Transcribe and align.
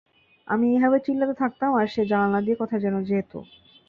আমি 0.47 0.65
এভাবে 0.75 0.97
চিল্লাতে 1.05 1.35
থাকতাম 1.41 1.71
আর 1.75 1.87
সে 1.87 2.01
জানালা 2.11 2.39
দিয়ে 2.41 2.59
কোথায় 2.61 2.83
যেন 2.85 2.95
যেত! 3.03 3.31